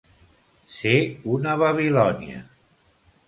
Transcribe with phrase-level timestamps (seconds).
[0.77, 0.93] Ser
[1.35, 2.41] una Babilònia.